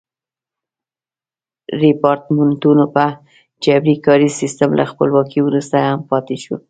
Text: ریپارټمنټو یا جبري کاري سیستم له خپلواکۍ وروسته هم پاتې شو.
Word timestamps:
ریپارټمنټو 1.81 2.71
یا 2.97 3.07
جبري 3.63 3.95
کاري 4.05 4.29
سیستم 4.39 4.69
له 4.79 4.83
خپلواکۍ 4.91 5.39
وروسته 5.43 5.75
هم 5.87 5.99
پاتې 6.11 6.35
شو. 6.43 6.55